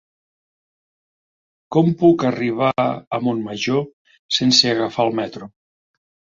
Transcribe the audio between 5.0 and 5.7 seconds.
el metro?